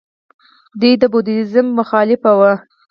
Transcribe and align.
دوی 0.79 0.93
د 1.01 1.03
بودیزم 1.11 1.67
مخالف 1.79 2.21
وو 2.37 2.53